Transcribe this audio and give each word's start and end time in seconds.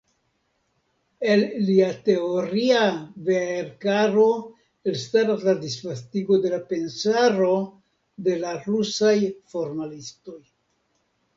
El 1.31 1.41
lia 1.65 1.89
teoria 2.05 2.85
veerkaro 3.27 4.25
elstaras 4.93 5.45
la 5.49 5.53
disvastigo 5.67 6.39
de 6.47 6.51
la 6.55 6.61
pensaro 6.73 7.51
de 8.29 8.39
la 8.45 8.55
rusaj 8.63 9.15
formalistoj. 9.53 10.39